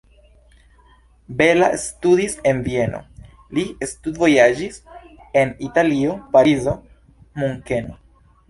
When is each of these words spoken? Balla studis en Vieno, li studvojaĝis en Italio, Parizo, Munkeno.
Balla 1.41 1.67
studis 1.83 2.33
en 2.51 2.63
Vieno, 2.69 3.03
li 3.59 3.67
studvojaĝis 3.91 4.81
en 5.43 5.55
Italio, 5.71 6.19
Parizo, 6.37 6.75
Munkeno. 7.45 7.99